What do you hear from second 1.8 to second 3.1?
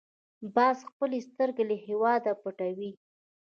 هېواده پټوي